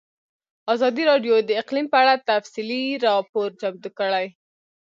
[0.73, 4.25] ازادي راډیو د اقلیم په اړه تفصیلي راپور چمتو کړی.